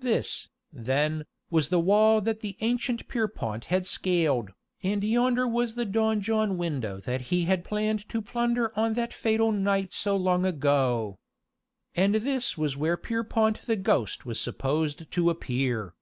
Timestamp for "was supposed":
14.26-15.12